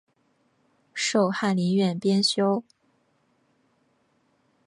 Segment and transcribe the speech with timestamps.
[0.95, 2.63] 授翰林院编修。